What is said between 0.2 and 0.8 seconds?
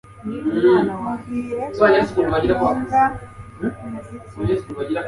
Mubwire ko